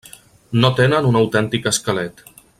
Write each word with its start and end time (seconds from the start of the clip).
No 0.63 0.71
tenen 0.79 1.11
un 1.11 1.21
autèntic 1.21 1.69
esquelet. 1.75 2.25